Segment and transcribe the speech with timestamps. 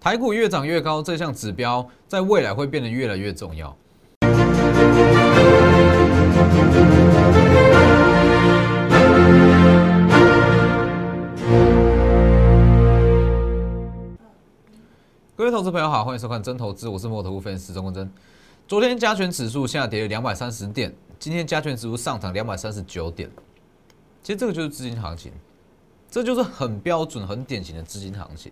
[0.00, 3.76] 台股越涨越高这项指标，在未来会变得越来越重要。
[15.36, 18.10] 各位投资朋友好，欢迎收看真投资，我是摩头分析师钟国珍。
[18.66, 23.30] 昨天加权指数下跌了两百三十点，今天加权指数上涨两百三十九点。
[24.22, 25.30] 其实这个就是资金行情，
[26.10, 28.50] 这就是很标准、很典型的资金行情。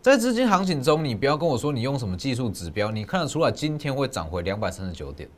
[0.00, 5.28] 在资金行情中，你不要跟我说你用什么技术指标，你看得出来今天会涨回两百三十九点。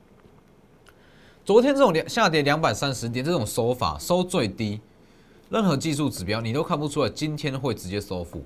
[1.46, 4.78] 昨天这种两下跌两百三十点这种收法收最低，
[5.48, 8.45] 任何技术指标你都看不出来今天会直接收复。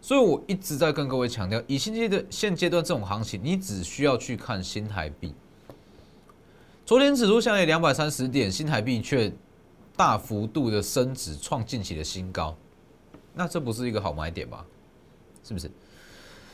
[0.00, 5.32] 所以我一直在跟各位强调，以现阶段现阶段这种行情，你只需要去看新台币。
[6.84, 9.32] 昨天指数下跌两百三十点，新台币却
[9.96, 12.56] 大幅度的升值，创近期的新高。
[13.32, 14.64] 那这不是一个好买点吗？
[15.46, 15.70] 是不是？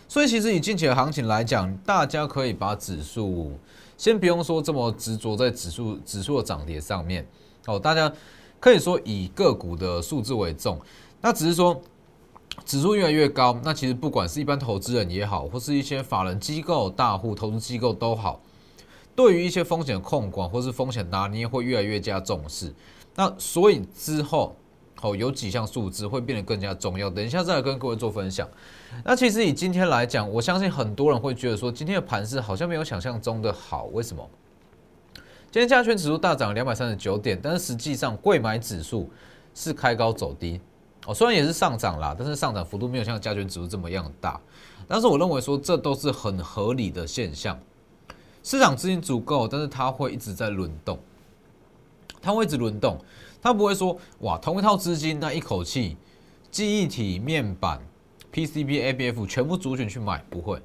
[0.08, 3.52] 所以其实以近期的行情来讲，大家可以把指数
[3.96, 7.26] 先不用说这么执着在指数指数的涨跌上面
[7.66, 8.12] 哦，大家
[8.60, 10.80] 可以说以个股的数字为重。
[11.20, 11.80] 那只是说。
[12.66, 18.42] 指数越来越高，那其实不管是一般投资人也好，或是一些法人机构、大户投资机构都好，
[19.16, 22.72] 对于一些风险控管或是风险拿捏会越来越加重视。
[23.14, 24.54] 那所以之后，
[25.02, 27.10] 哦，有几项数字会变得更加重要。
[27.10, 28.48] 等一下再来跟各位做分享。
[29.04, 33.84] 那其实以今天来讲，我相信很多人会觉得说，今天的盘势好像没有想象中的好。
[33.86, 34.26] 为什么？
[35.50, 39.10] 今天加权指数大涨两百三十九点，但是实际上贵买指数
[39.54, 40.60] 是开高走低。
[41.04, 44.40] 哦，虽然也是上涨啦，但是上涨幅度没有像加权指数这么样大。
[44.86, 47.58] 但是我认为说这都是很合理的现象。
[48.44, 50.98] 市场资金足够，但是它会一直在轮动，
[52.20, 52.98] 它会一直轮动，
[53.42, 55.98] 他不会说哇同一套资金那一口气
[56.50, 57.78] 记忆体、面板、
[58.32, 60.58] PCB、ABF 全部族群去买，不会。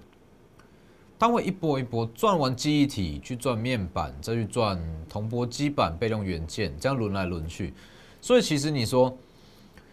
[1.19, 7.73] 他会一波一波赚完记忆体去赚面板，再去赚铜箔基板、备用元件，这样轮来轮去。
[8.21, 9.17] 所以其实你说。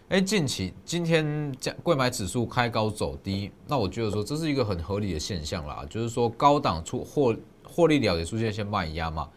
[0.07, 9.27] 哎，近期今天价贵买指数开高走低，那我觉得说这是一个很合理的现象啦，就是说高档出获获利了也出现一些卖压嘛。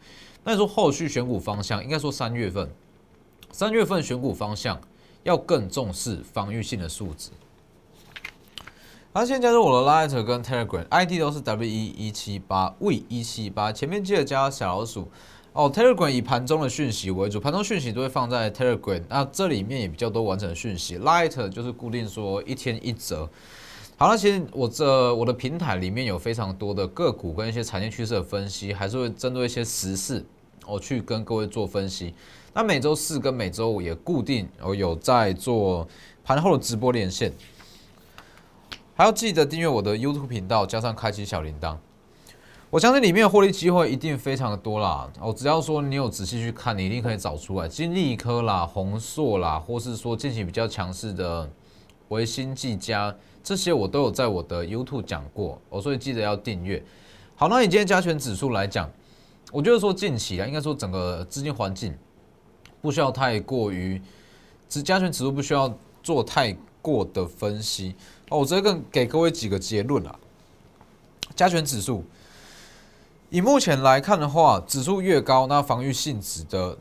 [0.44, 2.70] 那你说后续选股方向，应该说三月份，
[3.50, 4.81] 三月份选股方向
[5.22, 7.31] 要更重视防御性的数值。
[9.12, 15.09] 好，现在加入我的 Light 跟 Telegram，ID 都是 W 一一七八 V 一七八，前面记得加小老鼠。
[15.54, 20.98] 哦，Telegram 以盘中的讯息为主，盘中讯息都会放在 Telegram，那这里面也比较多完整的讯息。
[20.98, 23.28] Light 就是固定说一天一折。
[23.97, 30.25] 好了，其实我这我的平台里面有非常多的个股跟一些产业趋势的分析，还是会针对一些时事，
[30.68, 32.14] 我去跟各位做分析。
[32.52, 35.86] 那每周四跟每周五也固定我有在做
[36.24, 37.32] 盘后的直播连线，
[38.94, 41.76] 还要记得订阅我的 YouTube 频道，加上开启小铃铛。
[42.70, 45.10] 我相信里面的获利机会一定非常的多啦。
[45.20, 47.66] 哦，只要说你有仔细去看，你一定可以找出来。
[47.66, 51.48] 金利科啦、宏硕啦，或是说近期比较强势的
[52.08, 55.58] 维新、技嘉，这些我都有在我的 YouTube 讲过。
[55.70, 56.82] 哦，所以记得要订阅。
[57.36, 58.90] 好，那你今天加权指数来讲，
[59.50, 61.97] 我觉得说近期啊，应该说整个资金环境
[62.81, 64.00] 不需要太过于，
[64.69, 67.94] 只加权指数不需要做太过的分析。
[68.28, 70.19] 哦，我直接跟给各位几个结论啊。
[71.34, 72.04] 加权指数。
[73.31, 76.78] 以目前来看的话，指数越高，那防御性质的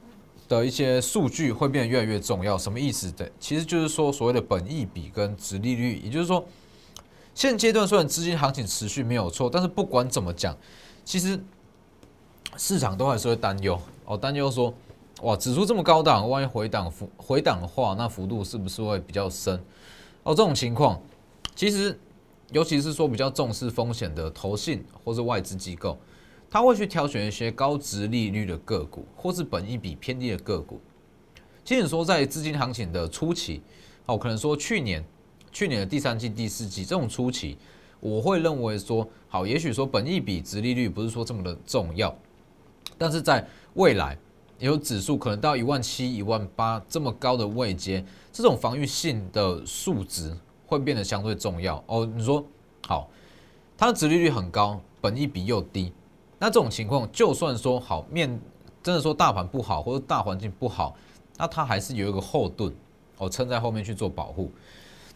[0.48, 2.58] 的一些数据会变得越来越重要。
[2.58, 3.30] 什么意思的？
[3.38, 6.46] 其实就是说所谓的本益比跟值利率，也就是说，
[7.36, 10.56] 现阶段虽然资金行情持续没有错，但是不管怎么讲，
[11.04, 11.38] 其实
[12.56, 14.74] 市场都还是会担忧哦，担忧说，
[15.22, 19.56] 哇，指数这么高档，万一回档幅回档的话，那幅度是不是会比较深？
[20.24, 21.02] 哦，这种情况，
[21.56, 22.00] 其实
[22.52, 25.98] 尤其是说比较重视风险的投信或是外资机构。
[26.50, 30.80] 他会去挑选一些高值利率的个股，或是本益比偏低的个股。
[31.66, 33.62] 其实说在资金行情的初期，
[34.06, 35.04] 哦，可能说去年、
[35.52, 37.58] 去年的第三季、第四季这种初期，
[38.00, 42.18] 我会认为说，好，也许说本益比、值利率不是说这么的重要，
[42.98, 44.18] 但是在未来
[44.60, 50.36] 有指数可能到一万七、一万八这么高的位阶，这种防御性的数值
[50.66, 51.84] 会变得相对重要。
[51.88, 52.44] 哦，你说
[52.88, 53.10] 好，
[53.78, 55.94] 它的值利率很高，本益比又低。
[56.40, 58.40] 那这种情况，就算说好面，
[58.82, 60.96] 真的说大盘不好或者大环境不好，
[61.38, 62.74] 那它还是有一个后盾
[63.18, 64.52] 哦，撑在后面去做保护。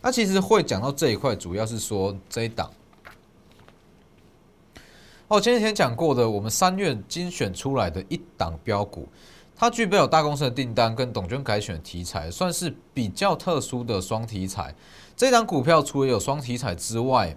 [0.01, 2.72] 那其实会讲到这一块，主要是说这一档
[5.31, 9.07] 哦，前几天讲过的，我们三月精选出来的一档标股，
[9.56, 14.75] 它具备有大公司的订单跟董娟改选题材，算是比较特殊的双题材。
[15.16, 17.33] 这档股票除了有双题材之外，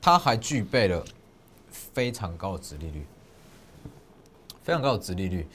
[0.00, 1.04] 它还具备了
[1.70, 3.06] 非常高的殖利率，
[4.64, 5.46] 非常高的殖利率。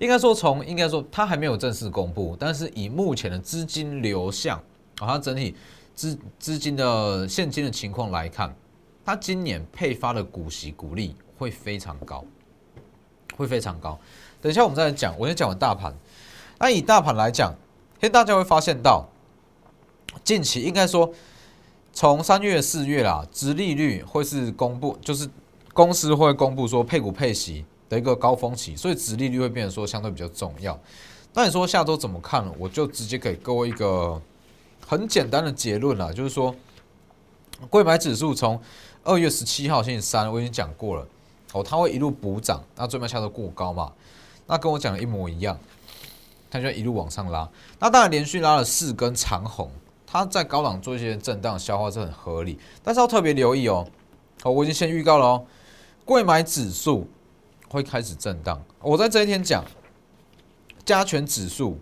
[0.00, 4.58] 应该说，从应该说它还没有正式公布，但是以目前的资金流向
[4.98, 5.56] 啊，它整体
[5.94, 8.54] 资资金的现金的情况来看，
[9.02, 12.24] 它今年配发的股息股利会非常高，
[13.36, 13.98] 会非常高。
[14.42, 15.94] 等一下我们再来讲，我先讲完大盘。
[16.58, 17.54] 那以大盘来讲，
[18.00, 19.06] 其实大家会发现到，
[20.24, 21.10] 近期应该说
[21.92, 25.30] 从三月四月啦，殖利率会是公布，就是
[25.72, 27.64] 公司会公布说配股配息。
[27.88, 30.78] 的一个高峰期，所以殖利率会变得说相对比较重要。
[31.32, 32.46] 那你说下周怎么看？
[32.58, 34.20] 我就直接给各位一个
[34.86, 36.54] 很简单的结论了，就是说，
[37.70, 38.60] 贵买指数从
[39.04, 41.08] 二月十七号星期三我已经讲过了，
[41.52, 43.92] 哦，它会一路补涨，那最慢下周过高嘛？
[44.46, 45.58] 那跟我讲的一模一样，
[46.50, 47.48] 它就一路往上拉。
[47.78, 49.70] 那当然连续拉了四根长红，
[50.06, 53.86] 它在高档做一些震荡消化是很合理，但是要特别留意哦。
[54.42, 55.46] 好，我已经先预告了哦，
[56.04, 57.08] 贵买指数。
[57.70, 58.58] 会开始震荡。
[58.80, 59.62] 我在这一天讲，
[60.86, 61.78] 加权指数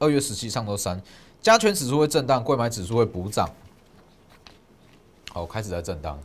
[0.00, 1.00] 二月十七上周三，
[1.40, 3.48] 加权指数会震荡，贵买指数会补涨。
[5.32, 6.18] 好，开始在震荡。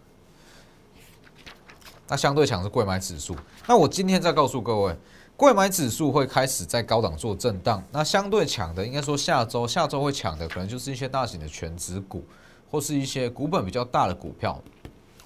[2.08, 3.36] 那相对强是贵买指数。
[3.68, 4.96] 那我今天再告诉各位，
[5.38, 7.84] 贵买指数会开始在高档做震荡。
[7.92, 12.24] 那相对强的，应该说下周下周会抢的，可能就是一些大型的全指股，
[12.70, 14.62] 或是一些股本比较大的股票，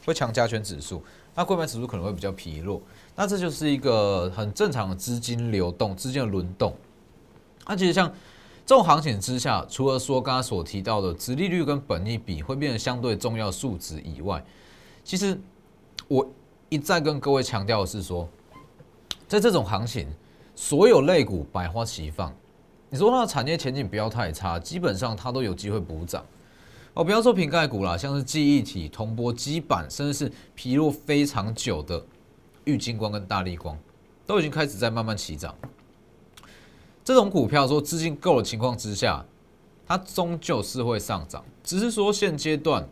[0.05, 1.03] 会强加权指数。
[1.35, 2.81] 那贵买指数可能会比较疲弱。
[3.15, 6.75] 那这就是一个很正常的资金流动、资金的轮动。
[7.67, 8.11] 那其实像
[8.65, 14.43] 这种行情之下，除了说刚刚所提到的殖利率跟本利比会变得相对重要数值以外，
[15.03, 15.39] 其实
[16.07, 16.27] 我
[16.69, 18.27] 一再跟各位强调的是说，
[19.27, 20.07] 在这种行情，
[20.55, 22.33] 所有类股百花齐放。
[22.89, 26.25] 你说它的产业前景不要太差，基本上它都有机会补涨。
[26.93, 32.03] 哦，不要说瓶盖股啦，像是记忆体、铜箔基板，甚至是疲弱非常久的。
[32.65, 33.77] 玉金光跟大力光
[34.25, 35.55] 都已经开始在慢慢起涨。
[37.03, 39.23] 这种股票说资金够的情况之下，
[39.87, 41.45] 它终究是会上涨。
[41.63, 42.85] 只是说现阶段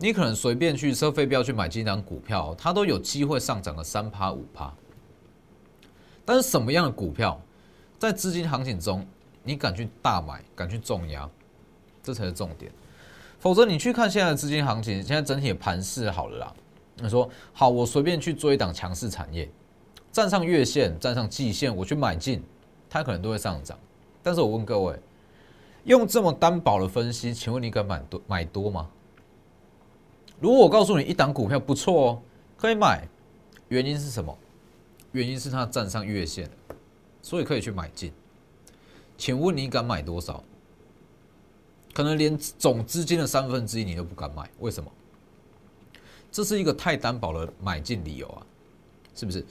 [0.00, 4.72] 你可能随便去收费标去买几档股票，它都有机会上涨个三趴五趴。
[6.24, 7.40] 但是什么样的股票
[7.98, 9.04] 在资金行情中
[9.42, 11.28] 你敢去大买、敢去重压，
[12.00, 12.70] 这才是重点。
[13.40, 16.54] 否则你去看现在的资金行情，现在整体的盘势好了啦。
[16.96, 19.50] 你说好，我随便去做一档强势产业，
[20.12, 22.42] 站上月线，站上季线，我去买进，
[22.88, 23.76] 它可能都会上涨。
[24.22, 24.96] 但是我问各位，
[25.84, 28.88] 用这么单薄的分析，请问你敢买多买多吗？
[30.40, 32.22] 如果我告诉你一档股票不错哦，
[32.56, 33.08] 可以买，
[33.68, 34.36] 原因是什么？
[35.12, 36.48] 原因是它站上月线，
[37.22, 38.12] 所以可以去买进。
[39.16, 40.44] 请问你敢买多少？
[41.92, 44.92] 可能连总资金的三分之一你都不敢买，为什么？
[46.30, 48.46] 这是一个太单薄的买进理由啊，
[49.16, 49.44] 是不是？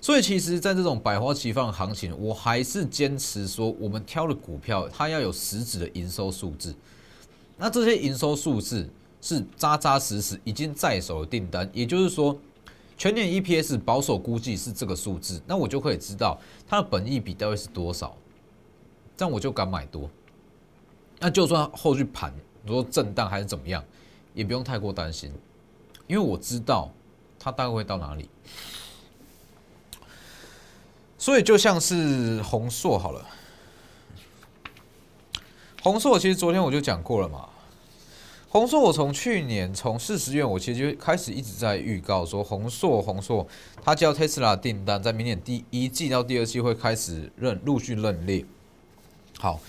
[0.00, 6.74] 所以其实，在这种百花齐放的行情，我还是坚持说，我们挑的股票它要有实质的营收数字。
[7.56, 8.88] 那这些营收数字
[9.20, 12.38] 是扎扎实实已经在手的订单，也就是说，
[12.96, 18.16] 全年 EPS 保守估计是这个数字，那我就可以知道它的本益比到底是多少，
[19.16, 20.08] 这样我就敢买多。
[21.18, 22.32] 那就算后续盘
[22.64, 23.84] 如果震荡还是怎么样，
[24.34, 25.32] 也不用太过担心。
[26.06, 26.90] 因为我知道
[27.38, 28.30] 它大概会到哪里，
[31.18, 33.26] 所以就像是红硕好了，
[35.82, 37.48] 红硕其实昨天我就讲过了嘛。
[38.50, 43.46] 红硕我从去年从四十元，我其实就开始一直在预告说，红硕红硕，
[43.82, 48.44] 它交特斯拉订单在明年第一季到第二季会开始认陆续认列。
[49.38, 49.60] 好。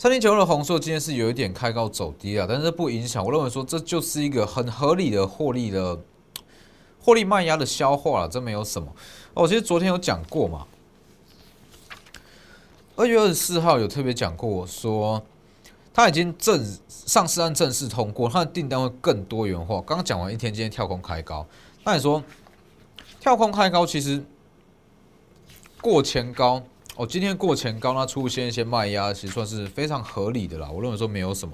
[0.00, 3.24] 三零九的红硕今天是有一点开高走低啊，但是不影响。
[3.24, 5.98] 我认为说这就是一个很合理的获利的
[7.00, 8.94] 获利卖压的消化了，这没有什么。
[9.34, 10.68] 哦，其实昨天有讲过嘛，
[12.94, 15.20] 二月二十四号有特别讲过，说
[15.98, 19.80] 他已经正上市案正式通过，他的订单会更多元化。
[19.80, 21.44] 刚刚讲完一天，今天跳空开高，
[21.82, 22.22] 那你说
[23.18, 24.24] 跳空开高其实
[25.82, 26.62] 过前高。
[26.94, 30.70] 哦，今天过前高，它出现一些卖压，其实算是非常合理的啦。
[30.70, 31.52] 我认为说没有什么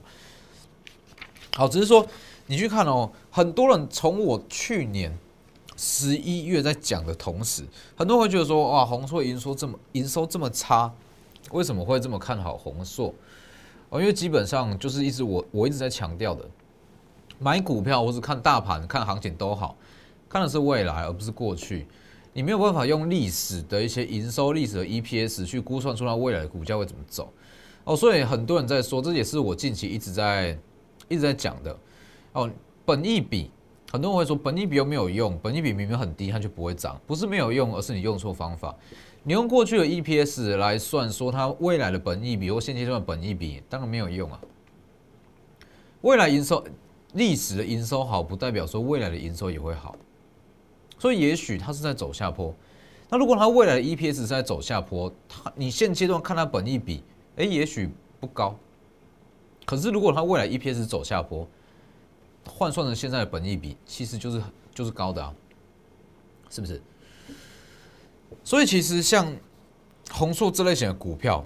[1.55, 2.07] 好，只是说
[2.45, 5.19] 你去看哦，很多人从我去年
[5.75, 7.65] 十一月在讲的同时，
[7.97, 10.93] 很多人会觉得说，哇，红硕营收这么营收这么差，
[11.51, 13.15] 为什么会这么看好红硕？
[14.01, 16.45] 因为基本上就是一直我我一直在强调的，
[17.39, 19.77] 买股票或是看大盘、看行情都好，
[20.29, 21.87] 看的是未来而不是过去。
[22.33, 27.33] 你没有办法用历史的一些营收、历史的 EPS 去估算出来未来的股价会怎么走
[27.85, 30.59] 哦，所以很多人在说，这也是我近期一直在
[31.09, 31.79] 一直在讲的
[32.33, 32.51] 哦，
[32.85, 33.53] 本益比，
[33.93, 38.75] 很多人会说本益比又没有用，本益比明明很低，它就不会涨，不是没有用，而是你用错方法。
[39.27, 44.39] 你用过去的 EPS 来算，说它未来的本益比或现阶段本益比，当然没有用啊。
[46.03, 46.63] 未来营收、
[47.15, 49.97] 历史的营收好，不代表说未来的营收也会好。
[50.99, 52.55] 所以也许它是在走下坡。
[53.09, 57.03] 那如果它未来的 EPS 是在走下坡，它你现阶段看它本益比，
[57.37, 57.89] 哎，也许
[58.21, 58.55] 不高。
[59.65, 61.49] 可是如果它未来 EPS 走下坡，
[62.47, 64.43] 换算成现在的本益比，其实就是
[64.75, 65.35] 就是高的啊，
[66.51, 66.83] 是不是？
[68.43, 69.37] 所以其实像
[70.11, 71.45] 红硕这类型的股票，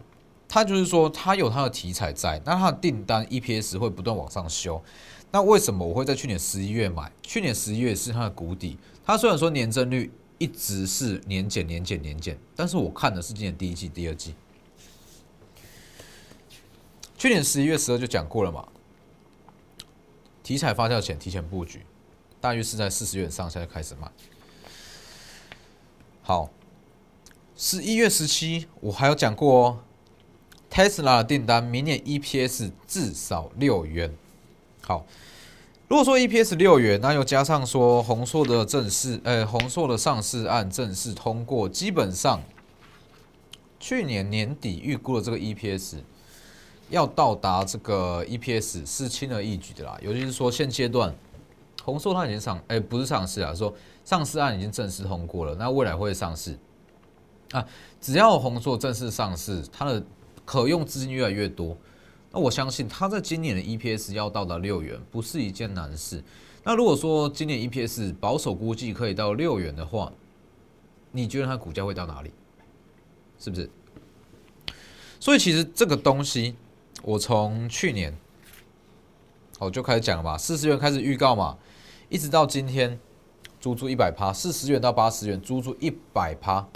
[0.48, 4.82] 它就是说它有它的题材在，那它的订单 EPS 会不断往上修。
[5.30, 7.12] 那为什么我会在去年十一月买？
[7.22, 14.34] 去年十一月是它的谷底，它虽然说年增率一直是年减、年减、年减，但是我看的是今年第一季、第二季。
[17.16, 18.66] 去年十一月十二就讲过了嘛，
[20.42, 21.84] 题材发酵前提前布局，
[22.40, 24.10] 大约是在四十元上下就开始卖。
[26.22, 26.50] 好。
[27.60, 29.78] 十一月十七，我还有讲过哦
[30.70, 34.14] ，Tesla 的订单明年 EPS 至少六元。
[34.82, 35.04] 好，
[35.88, 42.40] 如果说 EPS 六元，那又加上说红硕的正式，呃，红硕的上市案正式通过，基本上
[43.80, 45.96] 去年年底预估的这个 EPS
[46.90, 49.98] 要到达这个 EPS 是轻而易举的啦。
[50.00, 51.12] 尤其是说现阶段
[51.82, 53.74] 红硕它已经上，哎，不是上市啊，说
[54.04, 56.56] 上市案已经正式通过了，那未来会上市。
[57.52, 57.66] 啊，
[58.00, 60.02] 只要红硕正式上市，它的
[60.44, 61.76] 可用资金越来越多，
[62.30, 66.22] 那我相信它在今年的 EPS 要到达六元，不是一件难事。
[66.64, 70.12] 那如果说今年 EPS 保守估计可以到六元的话，
[71.12, 72.30] 你觉得它股价会到哪里？
[73.38, 73.70] 是不是？
[75.18, 76.54] 所以其实这个东西，
[77.02, 78.14] 我从去年
[79.58, 81.56] 我就开始讲了嘛，四十元开始预告嘛，
[82.10, 83.00] 一直到今天，
[83.58, 86.68] 足足一百趴，四十元到八十元，足足一百趴。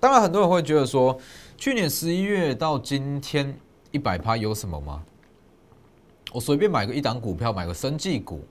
[0.00, 1.16] 当然，很多人会觉得说，
[1.58, 3.54] 去年十一月到今天
[3.90, 5.02] 一百趴有什么吗？
[6.32, 8.42] 我随便买个一档股票，买个生技股，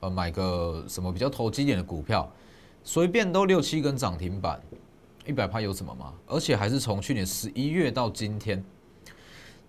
[0.00, 2.30] 呃，买个什么比较投机点的股票，
[2.84, 4.60] 随便都六七根涨停板，
[5.24, 6.12] 一百趴有什么吗？
[6.26, 8.62] 而且还是从去年十一月到今天。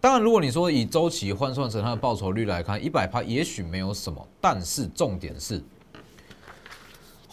[0.02, 5.64] 当然，如果你说以周期换算成它的报酬率来看，一百趴也许没有什么，但是重点是。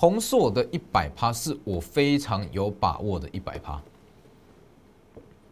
[0.00, 3.83] 红硕的一百趴是我非常有把握的一百趴，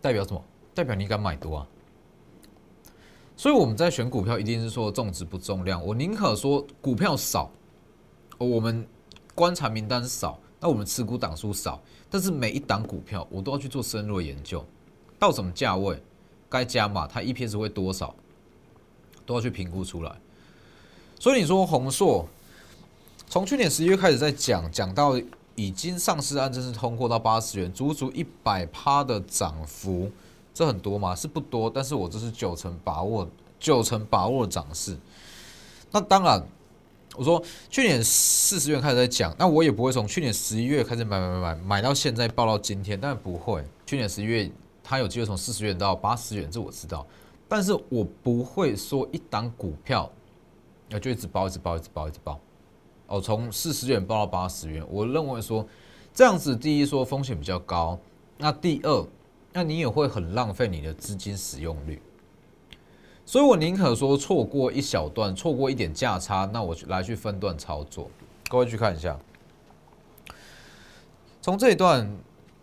[0.01, 0.41] 代表什么？
[0.73, 1.67] 代表你敢买多啊？
[3.37, 7.51] 所以我们在选股票一定是说重质不重量，我宁可说股票少，
[8.39, 8.87] 我们
[9.35, 14.65] 观察名单少，那我们持股档数少，但是每一档股票我都要去做深入的研究，
[15.19, 16.01] 到什么价位
[16.49, 18.15] 该加码，它 EPS 会多少，
[19.27, 20.17] 都要去评估出来。
[21.19, 22.29] 所以你说红硕。
[23.37, 25.13] 从去年十一月开始在讲，讲到
[25.57, 30.11] 已经上市案正式通过到八十元，足足一百趴的涨幅，
[30.55, 31.15] 这很多吗？
[31.15, 33.29] 是不多，但是我这是九成把握，
[33.61, 34.97] 九成把握的涨势。
[35.91, 36.43] 那当然，
[37.15, 43.63] 我说去年四十元开始在讲，那我也不会从去年十一月开始买买买买买到现在报到今天，但不会。
[43.85, 44.51] 去年十一月
[44.83, 47.07] 它有机会从四十元到八十元，这我知道，
[47.47, 50.11] 但是我不会说一档股票，
[50.89, 52.41] 那就一直包，一直包，一直包，一直包。
[53.09, 55.65] 哦，从四十元报到八十元，我认为说
[56.13, 57.97] 这样子，第一说风险比较高，
[58.39, 59.07] 那第二，
[59.53, 62.03] 那你也会很浪费你的资金使用率，
[63.25, 68.11] 所以我宁可说错过一小段，错过一点价差，那我来去分段操作。
[68.49, 69.17] 各位去看一下，
[71.41, 72.13] 从这一段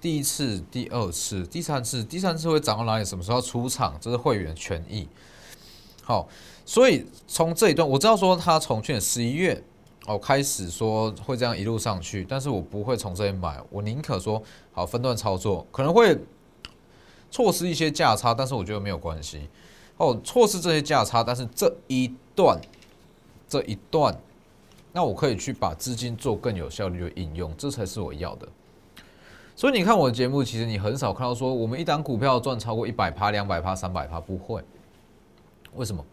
[0.02, 3.06] 第一次、第二次、第三次、第三次会涨到哪里？
[3.06, 3.98] 什么时候出场？
[4.02, 5.08] 这是会员权益。
[6.02, 6.28] 好，
[6.66, 9.64] 所以从这一段我知道说，他从去年十一月。
[10.06, 14.44] 哦，开始说会这样一路上去，但是我不会从这里买，我宁可说
[14.74, 16.20] 好分段操作，可能会
[17.32, 19.48] 错失一些价差，但是我觉得没有关系。
[19.96, 22.60] 哦，错失这些价差，但是这一段
[23.48, 24.14] 这一段，
[24.92, 28.48] 那我可以去把资金做更有效率的应用，这才是我要的。
[29.56, 34.62] 所以你看我的节目，其实你很少看到说我们一档股票赚超过一百趴、两百趴、三百趴，不会。
[35.76, 36.06] 为什么？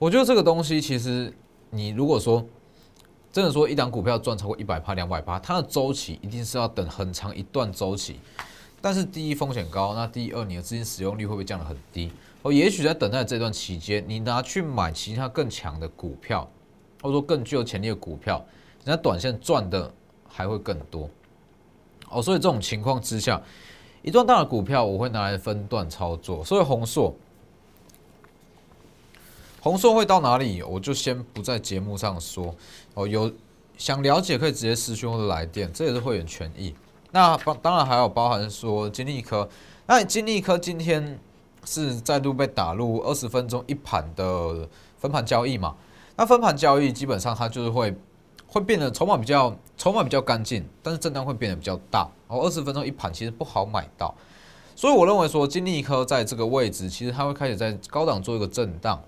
[0.00, 1.32] 我觉得这个东西其实
[1.70, 2.44] 你如果说。
[3.38, 8.18] 真的说，一档股票赚超过一百趴、两百趴，它的周期一定是要等很长一段周期。
[8.80, 12.10] 但是第一风险高，那第二你的资金使用率会不会降得很低？
[12.42, 16.50] 哦，也许在等待这段期间，你拿去买其他更强的股票，
[17.00, 18.44] 或者说更具有潜力的股票，
[18.84, 19.88] 人家短线赚的
[20.26, 21.08] 还会更多。
[22.10, 23.40] 哦，所以这种情况之下，
[24.02, 26.44] 一段大的股票我会拿来分段操作。
[26.44, 27.14] 所以红硕。
[29.68, 32.54] 红硕会到哪里，我就先不在节目上说
[32.94, 33.06] 哦。
[33.06, 33.30] 有
[33.76, 36.74] 想了解可以直接私讯或者来电，这也是会员权益。
[37.10, 39.46] 那当当然还有包含说金利科，
[39.86, 41.18] 那金利科今天
[41.66, 45.76] 是再度被打入二十分钟一盘的分盘交易嘛？
[46.16, 47.94] 那分盘交易基本上它就是会
[48.46, 52.08] 会变得筹码比较筹码比较干净，但是震荡会变得比较大。
[52.28, 54.14] 哦，二十分钟一盘其实不好买到，
[54.74, 58.98] 所以我认为说金利科在这个位置，其实它会开始在高档做一个震荡。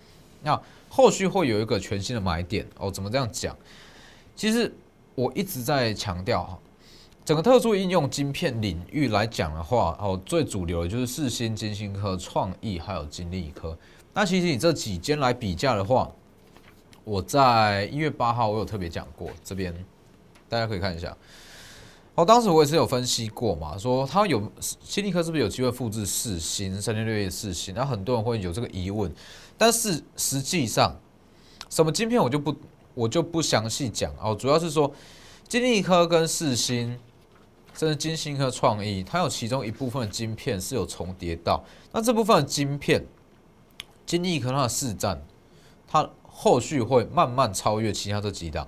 [0.42, 2.90] 那后续会有一个全新的买点哦？
[2.90, 3.56] 怎么这样讲？
[4.34, 4.72] 其实
[5.14, 6.58] 我一直在强调哈。
[7.22, 13.76] 整个特殊应用晶片领域来讲的话，哦，最主流的就是四星、金星科、创意还有金利科。
[14.12, 16.10] 那其实你这几间来比价的话，
[17.04, 19.72] 我在一月八号我有特别讲过，这边
[20.48, 21.16] 大家可以看一下。
[22.14, 24.50] 哦，当时我也是有分析过嘛，说它有
[24.82, 27.74] 金利科是不是有机会复制四星三千六亿四星？
[27.74, 29.12] 那很多人会有这个疑问，
[29.56, 30.94] 但是实际上
[31.68, 32.54] 什么晶片我就不
[32.94, 34.92] 我就不详细讲哦，主要是说
[35.48, 36.98] 金利科跟四星。
[37.72, 43.06] 甚至金星和创意，它有其中一部分的晶片是有重叠到，那这部分的晶片，
[44.04, 45.22] 金立科它的市占，
[45.86, 48.66] 它后续会慢慢超越其他这几档，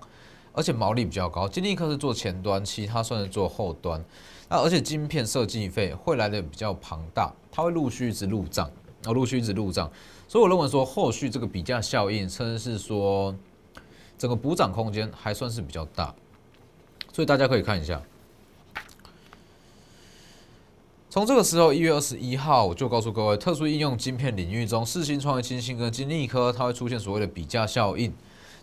[0.52, 1.48] 而且毛利比较高。
[1.48, 4.04] 金立科是做前端，其他算是做后端，
[4.48, 8.70] 那而且晶片设计费会来的比较庞大，它会陆续一直入账，
[9.02, 9.90] 然后陆续一直入账，
[10.28, 13.34] 所以我认为说后续这个比价效应，甚至是说
[14.16, 16.14] 整个补涨空间还算是比较大，
[17.12, 18.00] 所以大家可以看一下。
[21.10, 28.10] 从这个时候，一月二十一号，我就告诉各位，特殊应用晶片领域中，四星、创业、金星跟金立科，它会出现所谓的比价效应。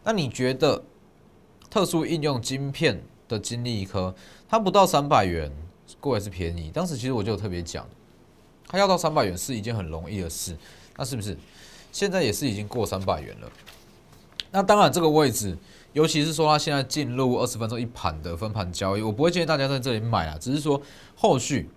[0.03, 0.81] 那你觉得，
[1.69, 4.13] 特殊应用晶片的金立科，
[4.47, 5.51] 它不到三百元，
[5.99, 6.71] 贵还是便宜？
[6.71, 7.87] 当时其实我就特别讲，
[8.67, 10.57] 它要到三百元是一件很容易的事，
[10.97, 11.37] 那是不是？
[11.91, 13.51] 现在也是已经过三百元了。
[14.51, 15.57] 那当然，这个位置，
[15.93, 20.81] 尤其是说它现在进入二十分钟一盘的分盘交易，我不会建议大家在这里买啊，只是说
[21.15, 21.69] 后续。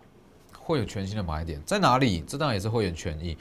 [0.65, 2.23] 会有全新的买点在哪里？
[2.25, 3.37] 这当然也是会员权益。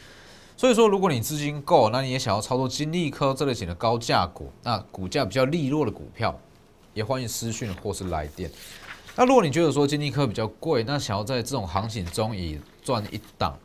[0.61, 6.39] 所以说，如果你资金够，那你也想要操作金利科这类型的高价股，那股价比较利落的股票，
[6.93, 8.47] 也欢迎私讯或是来电。
[9.15, 13.57] 那如果你觉得说金利科比较贵，那想要在这种行情中以赚一档，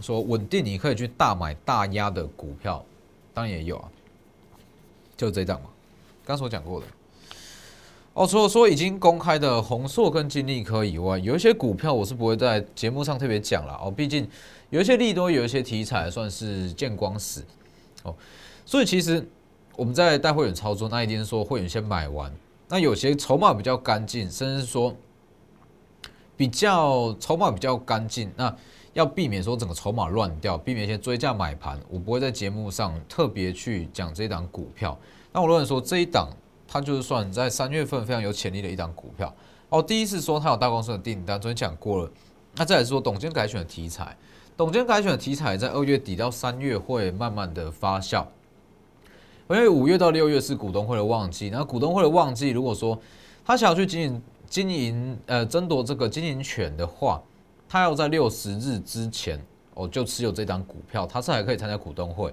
[0.00, 2.82] 说稳定，你可以去大买大压的股票，
[3.34, 3.88] 当然也有啊，
[5.18, 5.68] 就这档嘛，
[6.24, 6.86] 刚所讲过的。
[8.18, 13.88] 哦，除了说已经公开的宏硕跟金利科以外，有一些股票我是不会在节目上特别讲了哦。
[13.88, 14.28] 毕竟
[14.70, 17.44] 有一些利多，有一些题材算是见光死
[18.02, 18.12] 哦。
[18.66, 19.24] 所以其实
[19.76, 22.34] 我们在带会员操作，那一定是说会员先买完。
[22.68, 24.92] 那有些筹码比较干净，甚至说
[26.36, 28.52] 比较筹码比较干净，那
[28.94, 31.78] 要避免说整个筹码乱掉，避免一些追价买盘。
[31.88, 34.98] 我不会在节目上特别去讲这一档股票。
[35.32, 36.28] 那我如果说这一档。
[36.68, 39.34] 它就是算在三月份非常有潜力的一档股票
[39.70, 39.82] 哦。
[39.82, 42.10] 第一次说它有大公司的订单，昨天讲过了。
[42.54, 44.16] 那再来说董监改选的题材，
[44.56, 48.24] 董监改选的题材在二月底到三月会慢慢的发酵，
[49.48, 51.48] 因为五月到六月是股东会的旺季。
[51.50, 52.98] 那股东会的旺季，如果说
[53.44, 57.22] 他想要去经营经营呃争夺这个经营权的话，
[57.68, 59.40] 他要在六十日之前
[59.74, 62.32] 哦就持有这张股票，他是还可以参加股东会。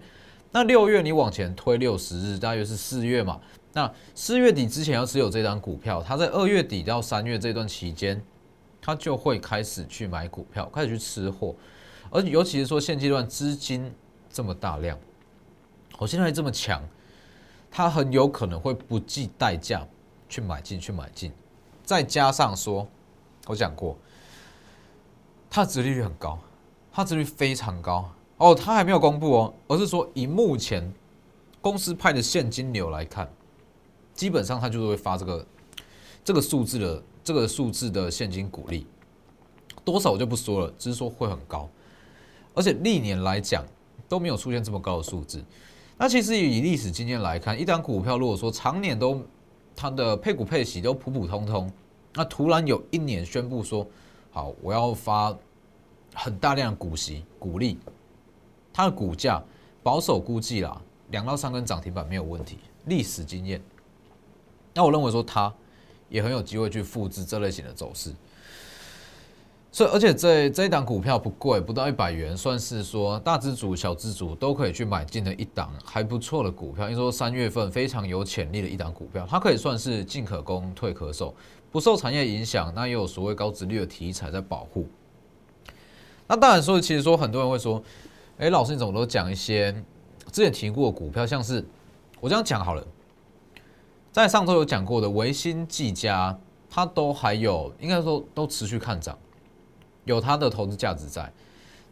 [0.52, 3.40] 那六月你往前推六十日，大约是四月嘛？
[3.76, 8.24] 那四月底之前要持有这张股票，他在二月底到三月这段期间，
[8.82, 11.54] 他就会开始去买股票，开始去吃货，
[12.10, 13.94] 而尤其是说现阶段资金
[14.30, 14.98] 这么大量，
[15.98, 16.82] 我现在这么强，
[17.70, 19.86] 他很有可能会不计代价
[20.30, 21.34] 去买进去买进，
[21.84, 22.88] 再加上说，
[23.46, 23.98] 我讲过，
[25.50, 26.40] 它的殖利率很高，
[26.94, 30.94] 它殖率非常高哦，它还没有公布哦，而是说以目前
[31.60, 33.30] 公司派的现金流来看。
[34.16, 35.46] 基本上他就是会发这个
[36.24, 38.88] 这个数字的这个数字的现金股利，
[39.84, 41.70] 多少我就不说了，只是说会很高，
[42.54, 43.64] 而且历年来讲
[44.08, 45.44] 都没有出现这么高的数字。
[45.98, 49.22] 那其实以历史经验来看，一张股票如果说常年都
[49.76, 51.72] 它的配股配息都普普通通，
[52.14, 53.86] 那突然有一年宣布说
[54.32, 55.38] 好我要发
[56.14, 57.78] 很大量的股息股利，
[58.74, 59.44] 它的股价
[59.84, 63.62] 保守估计啦两到三根涨停板没有问题，历史经验。
[64.76, 65.52] 那我认为说它
[66.10, 68.14] 也很有机会去复制这类型的走势，
[69.72, 76.86] 所以而且这这一档股票不贵，不到一百元，算是说大资主、小资主都可以去买进的一档还不错的股票。
[76.86, 81.34] 因为说三月份非常有潜力的一档股票，它可以算是进可攻、退可守，
[81.72, 82.72] 不受产业影响。
[82.76, 84.88] 那也有所谓高值率的题材在保护。
[86.28, 87.82] 那当然说，其实说很多人会说，
[88.38, 89.72] 哎，老师你怎么都讲一些
[90.32, 91.64] 之前提过股票，像是
[92.20, 92.86] 我这样讲好了，
[94.16, 99.20] 在上周有讲过的维新、技嘉，它都还有应该说都持续看涨，
[100.06, 101.30] 有它的投资价值在。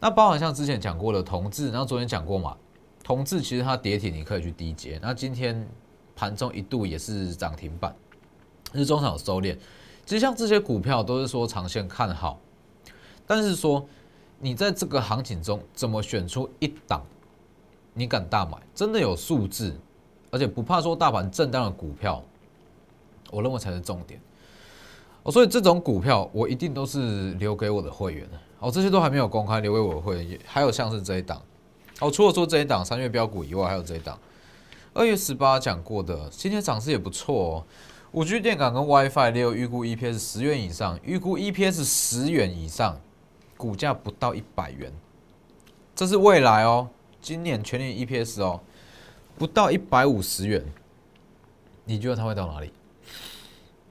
[0.00, 2.56] 那包含像之前讲过的同志，然后昨天讲过嘛，
[3.02, 4.98] 同志其实它跌停，你可以去低接。
[5.02, 5.68] 那今天
[6.16, 7.94] 盘中一度也是涨停板，
[8.72, 9.54] 日中场收敛。
[10.06, 12.40] 其实像这些股票都是说长线看好，
[13.26, 13.86] 但是说
[14.38, 17.02] 你在这个行情中怎么选出一档
[17.92, 19.78] 你敢大买，真的有数字，
[20.34, 22.20] 而且不怕说大盘震荡的股票，
[23.30, 24.20] 我认为才是重点。
[25.22, 28.38] 哦，所以这种股票我一定都是留给我的会员的。
[28.58, 31.40] 哦，这些都还没有公开留给我的会员，还有像是这一档。
[32.00, 34.18] 哦，除了说这一档三月标股以外，还有这一档
[34.92, 37.64] 二月十八讲过的，今天涨势也不错哦。
[38.10, 43.00] 五 G 电感跟 WiFi 六预估 EPS 十元以上，预估 EPS 十元以上，
[43.56, 44.92] 股价不到一百元，
[45.94, 46.88] 这是未来哦。
[47.22, 48.60] 今年全年 EPS 哦，
[49.36, 50.64] 不到一百五十元，
[51.84, 52.72] 你觉得它会到哪里？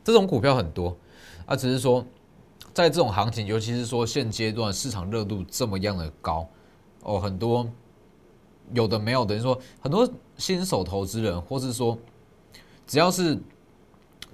[0.03, 0.95] 这种股票很多
[1.45, 2.05] 啊，只是说
[2.73, 6.47] 在这种行情，尤其是说现阶段市场热度这么样的高
[7.01, 7.67] 哦，很多
[8.73, 11.97] 有的没有，等于说很多新手投资人，或是说
[12.85, 13.37] 只要是。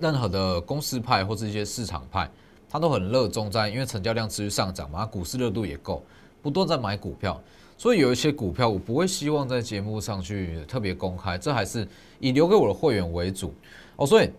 [0.02, 2.32] 任何的公司派或是一些市场派，
[2.70, 6.02] 他都很热衷在，因为成交量持续上涨嘛，股市热度也够，
[6.42, 7.44] 不断在买股票，
[7.80, 11.88] 所以有一些股票我不会希望在节目上去特别公开，这还是
[12.20, 13.52] 以留给我的会员为主
[13.96, 14.06] 哦。
[14.06, 14.30] 所以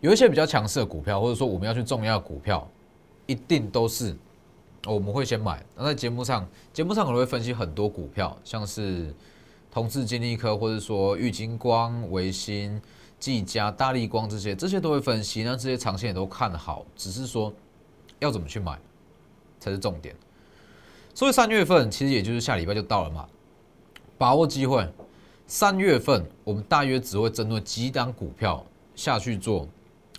[0.00, 2.66] 有一些比较强势的股票，或者说我们要去重要的股票，
[3.26, 4.16] 一定都是
[4.86, 5.62] 我们会先买。
[5.76, 9.12] 那在节目上，节目上可能会分析很多股票，像是
[9.70, 12.80] 同志金利科，或者说玉金光、维新。
[13.18, 17.50] 技嘉、大力光这些，这些都会分析，那这些长线也都看好，只是说
[18.18, 18.78] 要怎么去买
[19.58, 20.14] 才是重点。
[21.16, 23.26] 所以三月份其实也就是下礼拜就到了嘛，
[24.18, 24.86] 把握机会。
[25.46, 28.62] 三月份我们大约只会针对几档股票
[28.94, 29.66] 下去做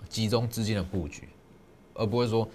[0.09, 1.29] 集中资金的布局，
[1.93, 2.49] 而不会说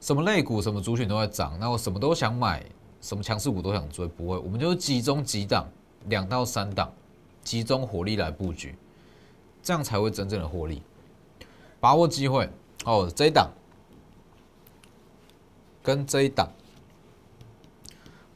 [0.00, 2.64] 什么类股、什么族群都在涨，那我什么都想买，
[3.00, 5.66] 什么强势股都想追，不会，我们就集中几档，
[6.06, 6.92] 两到三档，
[7.42, 8.76] 集中火力来布局。
[9.64, 10.80] 这样才会真正的获利，
[11.80, 12.48] 把握机会
[12.84, 13.10] 哦！
[13.16, 13.50] 这一档
[15.82, 16.48] 跟这一档，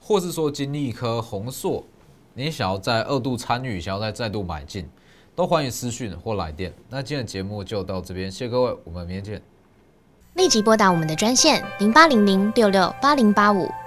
[0.07, 1.83] 或是说金利科、红硕，
[2.35, 4.87] 你想要再二度参与，想要再再度买进，
[5.35, 6.71] 都欢迎私讯或来电。
[6.91, 9.43] 那今天的节目就到这边，谢谢各位，我们明天见。
[10.35, 13.67] 立即拨打我们的专线零八零零六六八零八五